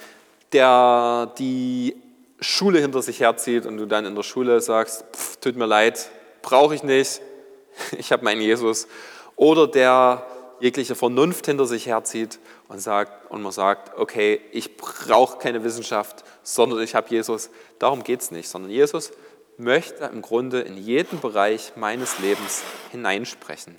der 0.54 1.34
die 1.38 1.96
Schule 2.40 2.80
hinter 2.80 3.02
sich 3.02 3.20
herzieht 3.20 3.66
und 3.66 3.78
du 3.78 3.86
dann 3.86 4.06
in 4.06 4.16
der 4.16 4.24
Schule 4.24 4.62
sagst, 4.62 5.04
pff, 5.14 5.38
tut 5.38 5.56
mir 5.58 5.66
leid, 5.66 6.10
brauche 6.42 6.76
ich 6.76 6.84
nicht, 6.84 7.22
ich 7.98 8.12
habe 8.12 8.24
meinen 8.24 8.42
Jesus. 8.42 8.88
Oder 9.36 9.68
der 9.68 10.26
jegliche 10.60 10.96
Vernunft 10.96 11.46
hinter 11.46 11.66
sich 11.66 11.88
herzieht 11.88 12.40
und, 12.68 12.80
sagt, 12.80 13.32
und 13.32 13.42
man 13.42 13.52
sagt, 13.52 13.98
okay, 13.98 14.42
ich 14.52 14.78
brauche 14.78 15.38
keine 15.38 15.64
Wissenschaft, 15.64 16.24
sondern 16.44 16.82
ich 16.82 16.96
habe 16.96 17.10
Jesus. 17.10 17.50
Darum 17.80 18.04
geht 18.04 18.22
es 18.22 18.32
nicht, 18.32 18.50
sondern 18.50 18.72
Jesus 18.72 19.12
möchte 19.58 20.06
im 20.06 20.22
Grunde 20.22 20.62
in 20.62 20.78
jeden 20.78 21.20
Bereich 21.20 21.74
meines 21.76 22.20
Lebens 22.20 22.62
hineinsprechen. 22.92 23.78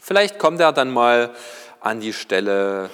Vielleicht 0.00 0.38
kommt 0.38 0.60
er 0.60 0.72
dann 0.72 0.90
mal 0.90 1.34
an 1.80 2.00
die 2.00 2.12
Stelle 2.12 2.90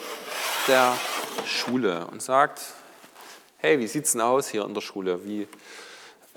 der 0.67 0.97
Schule 1.45 2.07
und 2.11 2.23
sagt, 2.23 2.62
hey, 3.59 3.79
wie 3.79 3.87
sieht 3.87 4.07
es 4.07 4.12
denn 4.12 4.21
aus 4.21 4.49
hier 4.49 4.65
in 4.65 4.75
der 4.75 4.81
Schule? 4.81 5.25
Wie, 5.25 5.47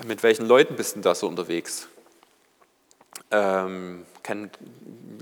mit 0.06 0.24
welchen 0.24 0.48
Leuten 0.48 0.76
bist 0.76 0.96
du 0.96 1.02
da 1.02 1.16
so 1.16 1.28
unterwegs? 1.28 1.88
Ähm, 3.32 4.06
kenn, 4.24 4.50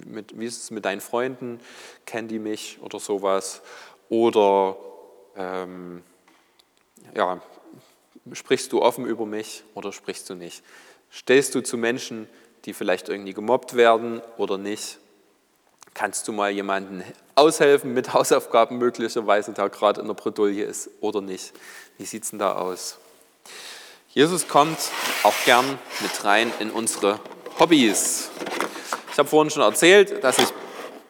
mit, 0.06 0.40
wie 0.40 0.46
ist 0.46 0.64
es 0.64 0.72
mit 0.72 0.86
deinen 0.86 1.02
Freunden? 1.02 1.60
Kennen 2.06 2.28
die 2.28 2.40
mich 2.40 2.80
oder 2.82 3.00
sowas? 3.00 3.62
Oder 4.10 4.78
ähm, 5.36 6.04
ja, 7.14 7.42
sprichst 8.34 8.72
du 8.72 8.82
offen 8.82 9.06
über 9.06 9.26
mich 9.26 9.64
oder 9.74 9.92
sprichst 9.92 10.30
du 10.30 10.36
nicht? 10.36 10.64
Stellst 11.12 11.56
du 11.56 11.62
zu 11.62 11.78
Menschen, 11.78 12.28
die 12.66 12.74
vielleicht 12.74 13.10
irgendwie 13.10 13.34
gemobbt 13.34 13.76
werden 13.76 14.22
oder 14.38 14.58
nicht? 14.58 15.00
Kannst 15.94 16.28
du 16.28 16.32
mal 16.32 16.52
jemanden 16.52 17.04
aushelfen 17.36 17.94
mit 17.94 18.14
Hausaufgaben 18.14 18.78
möglicherweise, 18.78 19.54
der 19.54 19.70
gerade 19.70 20.02
in 20.02 20.08
der 20.08 20.14
Bredouille 20.14 20.64
ist 20.64 20.90
oder 21.02 21.22
nicht? 21.22 21.54
Wie 21.98 22.06
sieht 22.06 22.24
es 22.24 22.30
denn 22.30 22.40
da 22.40 22.54
aus? 22.54 22.98
Jesus 24.10 24.48
kommt 24.48 24.78
auch 25.24 25.36
gern 25.46 25.66
mit 26.02 26.24
rein 26.24 26.52
in 26.60 26.72
unsere 26.72 27.20
Hobbys. 27.60 28.30
Ich 29.12 29.18
habe 29.18 29.28
vorhin 29.28 29.50
schon 29.50 29.64
erzählt, 29.64 30.24
dass 30.24 30.38
ich, 30.38 30.50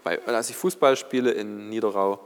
bei, 0.04 0.16
dass 0.16 0.50
ich 0.50 0.56
Fußball 0.56 0.96
spiele 0.96 1.32
in 1.32 1.68
Niederau. 1.68 2.22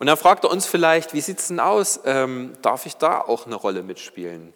Und 0.00 0.08
dann 0.08 0.16
fragt 0.16 0.42
er 0.42 0.50
uns 0.50 0.66
vielleicht, 0.66 1.14
wie 1.14 1.20
sieht 1.20 1.38
es 1.38 1.48
denn 1.48 1.60
aus? 1.60 2.00
Ähm, 2.04 2.54
darf 2.60 2.86
ich 2.86 2.96
da 2.96 3.20
auch 3.20 3.46
eine 3.46 3.54
Rolle 3.54 3.84
mitspielen? 3.84 4.52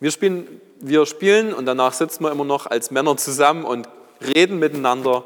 Wir 0.00 0.10
spielen, 0.10 0.62
wir 0.80 1.04
spielen 1.04 1.52
und 1.52 1.66
danach 1.66 1.92
sitzen 1.92 2.24
wir 2.24 2.32
immer 2.32 2.44
noch 2.44 2.66
als 2.66 2.90
Männer 2.90 3.18
zusammen 3.18 3.64
und 3.64 3.86
reden 4.34 4.58
miteinander. 4.58 5.24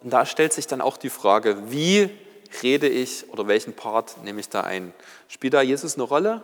Und 0.00 0.10
da 0.10 0.24
stellt 0.26 0.52
sich 0.52 0.68
dann 0.68 0.80
auch 0.80 0.96
die 0.96 1.10
Frage, 1.10 1.56
wie 1.72 2.08
rede 2.62 2.88
ich 2.88 3.28
oder 3.32 3.48
welchen 3.48 3.72
Part 3.72 4.22
nehme 4.22 4.38
ich 4.38 4.48
da 4.48 4.60
ein? 4.60 4.94
Spielt 5.26 5.54
da 5.54 5.62
Jesus 5.62 5.96
eine 5.96 6.04
Rolle? 6.04 6.40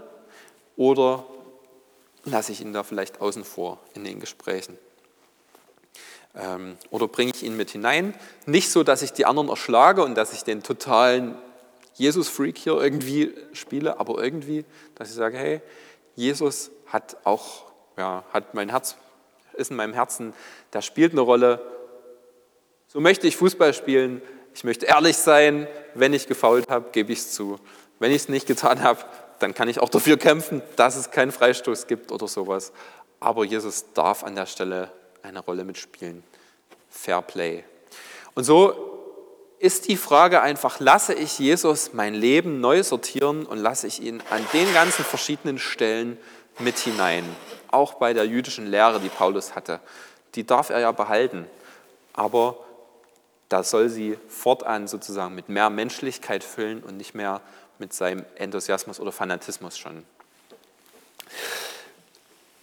Oder 0.76 1.24
lasse 2.24 2.52
ich 2.52 2.60
ihn 2.60 2.72
da 2.72 2.82
vielleicht 2.82 3.20
außen 3.20 3.44
vor 3.44 3.78
in 3.94 4.04
den 4.04 4.20
Gesprächen? 4.20 4.78
Ähm, 6.34 6.76
oder 6.90 7.08
bringe 7.08 7.32
ich 7.34 7.42
ihn 7.42 7.56
mit 7.56 7.70
hinein? 7.70 8.14
Nicht 8.46 8.70
so, 8.70 8.82
dass 8.82 9.02
ich 9.02 9.12
die 9.12 9.26
anderen 9.26 9.48
erschlage 9.48 10.04
und 10.04 10.14
dass 10.14 10.32
ich 10.32 10.44
den 10.44 10.62
totalen 10.62 11.36
Jesus-Freak 11.94 12.56
hier 12.56 12.80
irgendwie 12.80 13.34
spiele, 13.52 13.98
aber 13.98 14.22
irgendwie, 14.22 14.64
dass 14.94 15.10
ich 15.10 15.16
sage, 15.16 15.36
hey, 15.36 15.60
Jesus 16.14 16.70
hat 16.86 17.16
auch, 17.24 17.64
ja, 17.96 18.24
hat 18.32 18.54
mein 18.54 18.68
Herz, 18.68 18.96
ist 19.54 19.70
in 19.70 19.76
meinem 19.76 19.94
Herzen, 19.94 20.32
der 20.72 20.82
spielt 20.82 21.12
eine 21.12 21.20
Rolle. 21.20 21.60
So 22.88 23.00
möchte 23.00 23.26
ich 23.26 23.36
Fußball 23.36 23.74
spielen. 23.74 24.22
Ich 24.54 24.64
möchte 24.64 24.86
ehrlich 24.86 25.16
sein. 25.16 25.66
Wenn 25.94 26.12
ich 26.12 26.26
gefault 26.26 26.68
habe, 26.70 26.90
gebe 26.92 27.12
ich 27.12 27.18
es 27.20 27.32
zu. 27.32 27.58
Wenn 27.98 28.10
ich 28.10 28.22
es 28.22 28.28
nicht 28.28 28.46
getan 28.46 28.82
habe, 28.82 29.04
dann 29.40 29.54
kann 29.54 29.68
ich 29.68 29.80
auch 29.80 29.88
dafür 29.88 30.16
kämpfen, 30.16 30.62
dass 30.76 30.96
es 30.96 31.10
keinen 31.10 31.32
Freistoß 31.32 31.86
gibt 31.86 32.12
oder 32.12 32.28
sowas. 32.28 32.72
Aber 33.18 33.44
Jesus 33.44 33.92
darf 33.92 34.22
an 34.22 34.36
der 34.36 34.46
Stelle 34.46 34.90
eine 35.22 35.40
Rolle 35.40 35.64
mitspielen. 35.64 36.22
Fair 36.88 37.22
Play. 37.22 37.64
Und 38.34 38.44
so 38.44 38.90
ist 39.58 39.88
die 39.88 39.96
Frage 39.96 40.40
einfach, 40.40 40.80
lasse 40.80 41.14
ich 41.14 41.38
Jesus 41.38 41.92
mein 41.92 42.14
Leben 42.14 42.60
neu 42.60 42.82
sortieren 42.82 43.44
und 43.44 43.58
lasse 43.58 43.86
ich 43.86 44.00
ihn 44.00 44.22
an 44.30 44.46
den 44.52 44.72
ganzen 44.72 45.04
verschiedenen 45.04 45.58
Stellen 45.58 46.16
mit 46.58 46.78
hinein. 46.78 47.24
auch 47.72 47.94
bei 47.94 48.12
der 48.12 48.24
jüdischen 48.26 48.66
Lehre, 48.66 48.98
die 48.98 49.08
Paulus 49.08 49.54
hatte. 49.54 49.78
Die 50.34 50.44
darf 50.44 50.70
er 50.70 50.80
ja 50.80 50.90
behalten, 50.90 51.46
aber 52.12 52.56
da 53.48 53.62
soll 53.62 53.88
sie 53.88 54.18
fortan 54.28 54.88
sozusagen 54.88 55.34
mit 55.36 55.48
mehr 55.48 55.70
Menschlichkeit 55.70 56.42
füllen 56.42 56.82
und 56.82 56.96
nicht 56.96 57.14
mehr 57.14 57.40
mit 57.80 57.92
seinem 57.92 58.24
Enthusiasmus 58.36 59.00
oder 59.00 59.10
Fanatismus 59.10 59.76
schon. 59.76 60.04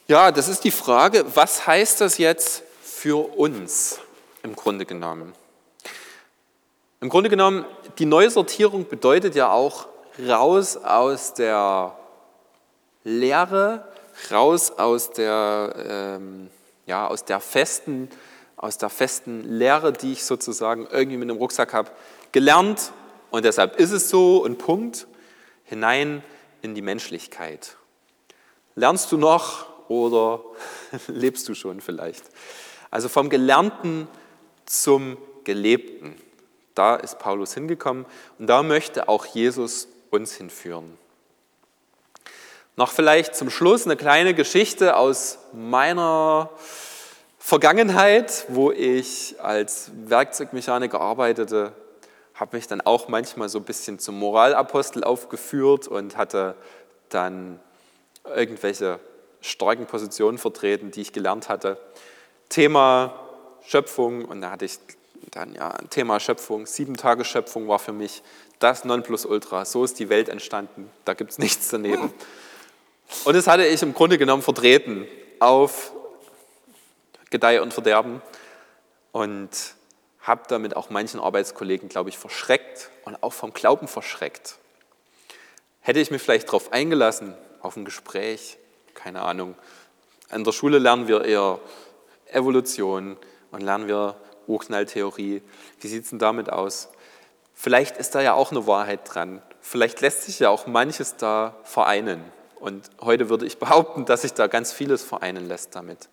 Ja, 0.08 0.32
das 0.32 0.48
ist 0.48 0.64
die 0.64 0.72
Frage, 0.72 1.26
was 1.36 1.68
heißt 1.68 2.00
das 2.00 2.18
jetzt 2.18 2.64
für 2.82 3.38
uns 3.38 4.00
im 4.44 4.56
Grunde 4.56 4.86
genommen? 4.86 5.34
Im 7.02 7.10
Grunde 7.10 7.30
genommen, 7.30 7.66
die 8.00 8.06
Neusortierung 8.06 8.88
bedeutet 8.88 9.36
ja 9.36 9.52
auch 9.52 9.88
raus 10.26 10.78
aus 10.78 11.34
der 11.34 11.96
Lehre, 13.04 13.88
raus 14.32 14.72
aus 14.72 15.12
der, 15.12 15.74
ähm, 16.18 16.50
ja, 16.86 17.08
aus 17.08 17.26
der 17.26 17.40
festen, 17.40 18.10
aus 18.56 18.78
der 18.78 18.90
festen 18.90 19.44
Lehre, 19.44 19.94
die 19.94 20.14
ich 20.14 20.26
sozusagen 20.26 20.88
irgendwie 20.90 21.18
mit 21.18 21.30
dem 21.30 21.38
Rucksack 21.38 21.74
habe, 21.74 21.92
gelernt 22.32 22.92
und 23.32 23.46
deshalb 23.46 23.78
ist 23.80 23.92
es 23.92 24.10
so 24.10 24.44
und 24.44 24.58
Punkt, 24.58 25.08
hinein 25.64 26.24
in 26.62 26.76
die 26.76 26.82
Menschlichkeit. 26.82 27.76
Lernst 28.76 29.12
du 29.12 29.18
noch 29.18 29.66
oder 29.90 30.42
lebst 31.08 31.48
du 31.50 31.56
schon 31.56 31.82
vielleicht? 31.82 32.24
Also 32.90 33.10
vom 33.10 33.30
Gelernten 33.30 34.08
zum 34.66 35.18
Gelebten. 35.44 36.16
Da 36.76 36.96
ist 36.96 37.20
Paulus 37.20 37.54
hingekommen 37.54 38.06
und 38.38 38.48
da 38.48 38.64
möchte 38.64 39.10
auch 39.10 39.26
Jesus 39.26 39.88
uns 40.10 40.34
hinführen. 40.34 40.98
Noch 42.76 42.92
vielleicht 42.92 43.36
zum 43.36 43.50
Schluss 43.50 43.86
eine 43.86 43.98
kleine 43.98 44.36
Geschichte 44.36 44.96
aus 44.96 45.40
meiner 45.52 46.52
Vergangenheit, 47.40 48.46
wo 48.50 48.72
ich 48.72 49.36
als 49.40 49.90
Werkzeugmechaniker 50.06 51.02
arbeitete, 51.02 51.72
habe 52.38 52.56
mich 52.56 52.68
dann 52.68 52.82
auch 52.82 53.08
manchmal 53.08 53.50
so 53.50 53.58
ein 53.58 53.66
bisschen 53.66 54.00
zum 54.00 54.18
Moralapostel 54.20 55.04
aufgeführt 55.04 55.88
und 55.88 56.18
hatte 56.18 56.56
dann 57.10 57.60
irgendwelche 58.24 59.00
starken 59.42 59.86
Positionen 59.88 60.38
vertreten, 60.38 60.92
die 60.92 61.02
ich 61.02 61.14
gelernt 61.14 61.50
hatte. 61.50 61.78
Thema 62.50 63.20
Schöpfung 63.66 64.26
und 64.26 64.42
da 64.42 64.52
hatte 64.52 64.66
ich 64.66 64.80
dann 65.32 65.54
ja 65.56 65.72
ein 65.72 65.90
Thema 65.90 66.20
Schöpfung. 66.20 66.66
Sieben 66.66 66.96
Tage 66.96 67.26
Schöpfung 67.26 67.68
war 67.68 67.80
für 67.80 67.92
mich 67.92 68.24
das 68.60 68.86
Nonplusultra. 68.86 69.66
So 69.66 69.84
ist 69.84 70.00
die 70.00 70.10
Welt 70.10 70.30
entstanden. 70.30 70.90
Da 71.06 71.14
gibt 71.14 71.32
es 71.32 71.38
nichts 71.38 71.70
daneben. 71.70 72.14
Und 73.26 73.36
das 73.36 73.48
hatte 73.48 73.66
ich 73.66 73.82
im 73.82 73.94
Grunde 73.94 74.18
genommen 74.18 74.44
vertreten 74.44 75.08
auf 75.40 75.92
Gedeih 77.30 77.62
und 77.62 77.74
Verderben 77.74 78.22
und 79.12 79.50
habe 80.28 80.44
damit 80.50 80.76
auch 80.76 80.90
manchen 80.90 81.20
Arbeitskollegen, 81.20 81.88
glaube 81.88 82.10
ich, 82.10 82.18
verschreckt 82.18 82.90
und 83.06 83.24
auch 83.24 83.34
vom 83.34 83.54
Glauben 83.54 83.88
verschreckt. 83.88 84.58
Hätte 85.80 86.02
ich 86.02 86.12
mich 86.12 86.22
vielleicht 86.22 86.50
darauf 86.50 86.74
eingelassen, 86.74 87.34
auf 87.62 87.78
ein 87.78 87.86
Gespräch, 87.86 88.58
keine 88.94 89.22
Ahnung. 89.22 89.56
An 90.30 90.44
der 90.44 90.52
Schule 90.52 90.80
lernen 90.80 91.08
wir 91.08 91.24
eher 91.24 91.60
Evolution 92.26 93.16
und 93.52 93.62
lernen 93.62 93.88
wir 93.88 94.18
Urknalltheorie. 94.48 95.42
Wie 95.80 95.88
sieht 95.88 96.04
es 96.04 96.10
denn 96.10 96.20
damit 96.20 96.52
aus? 96.52 96.90
Vielleicht 97.54 97.98
ist 97.98 98.14
da 98.14 98.22
ja 98.22 98.34
auch 98.34 98.52
eine 98.52 98.68
Wahrheit 98.68 99.00
dran. 99.06 99.42
Vielleicht 99.62 100.02
lässt 100.02 100.24
sich 100.24 100.40
ja 100.40 100.50
auch 100.50 100.68
manches 100.68 101.16
da 101.16 101.56
vereinen. 101.64 102.24
Und 102.60 102.90
heute 103.02 103.30
würde 103.30 103.46
ich 103.46 103.58
behaupten, 103.60 104.06
dass 104.06 104.24
sich 104.24 104.34
da 104.34 104.48
ganz 104.48 104.74
vieles 104.74 105.04
vereinen 105.04 105.48
lässt 105.48 105.74
damit. 105.74 106.10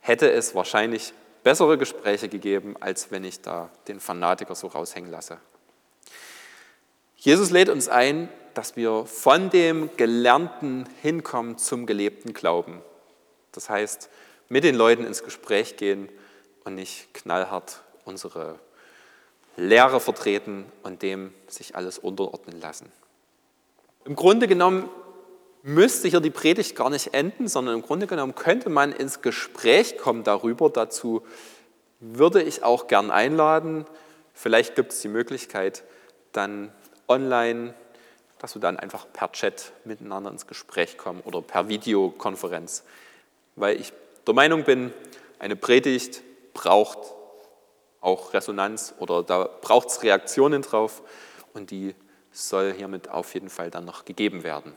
Hätte 0.00 0.30
es 0.32 0.54
wahrscheinlich 0.54 1.12
bessere 1.44 1.78
Gespräche 1.78 2.28
gegeben, 2.28 2.74
als 2.80 3.12
wenn 3.12 3.22
ich 3.22 3.40
da 3.40 3.70
den 3.86 4.00
Fanatiker 4.00 4.56
so 4.56 4.66
raushängen 4.66 5.10
lasse. 5.10 5.38
Jesus 7.16 7.50
lädt 7.50 7.68
uns 7.68 7.88
ein, 7.88 8.28
dass 8.54 8.76
wir 8.76 9.06
von 9.06 9.50
dem 9.50 9.90
Gelernten 9.96 10.88
hinkommen 11.02 11.58
zum 11.58 11.86
gelebten 11.86 12.34
Glauben. 12.34 12.82
Das 13.52 13.70
heißt, 13.70 14.08
mit 14.48 14.64
den 14.64 14.74
Leuten 14.74 15.04
ins 15.04 15.22
Gespräch 15.22 15.76
gehen 15.76 16.08
und 16.64 16.74
nicht 16.74 17.12
knallhart 17.14 17.82
unsere 18.04 18.58
Lehre 19.56 20.00
vertreten 20.00 20.66
und 20.82 21.02
dem 21.02 21.32
sich 21.46 21.76
alles 21.76 21.98
unterordnen 21.98 22.60
lassen. 22.60 22.90
Im 24.04 24.16
Grunde 24.16 24.48
genommen 24.48 24.88
müsste 25.64 26.08
hier 26.08 26.20
die 26.20 26.30
Predigt 26.30 26.76
gar 26.76 26.90
nicht 26.90 27.14
enden, 27.14 27.48
sondern 27.48 27.76
im 27.76 27.82
Grunde 27.82 28.06
genommen 28.06 28.34
könnte 28.34 28.68
man 28.68 28.92
ins 28.92 29.22
Gespräch 29.22 29.96
kommen 29.96 30.22
darüber. 30.22 30.68
Dazu 30.68 31.22
würde 32.00 32.42
ich 32.42 32.62
auch 32.62 32.86
gern 32.86 33.10
einladen. 33.10 33.86
Vielleicht 34.34 34.76
gibt 34.76 34.92
es 34.92 35.00
die 35.00 35.08
Möglichkeit, 35.08 35.82
dann 36.32 36.70
online, 37.08 37.72
dass 38.38 38.54
wir 38.54 38.60
dann 38.60 38.78
einfach 38.78 39.06
per 39.10 39.32
Chat 39.32 39.72
miteinander 39.86 40.30
ins 40.30 40.46
Gespräch 40.46 40.98
kommen 40.98 41.22
oder 41.24 41.40
per 41.40 41.66
Videokonferenz. 41.66 42.84
Weil 43.56 43.80
ich 43.80 43.94
der 44.26 44.34
Meinung 44.34 44.64
bin, 44.64 44.92
eine 45.38 45.56
Predigt 45.56 46.22
braucht 46.52 46.98
auch 48.02 48.34
Resonanz 48.34 48.94
oder 48.98 49.22
da 49.22 49.48
braucht 49.62 49.88
es 49.88 50.02
Reaktionen 50.02 50.60
drauf 50.60 51.00
und 51.54 51.70
die 51.70 51.94
soll 52.32 52.74
hiermit 52.74 53.08
auf 53.08 53.32
jeden 53.32 53.48
Fall 53.48 53.70
dann 53.70 53.86
noch 53.86 54.04
gegeben 54.04 54.42
werden. 54.42 54.74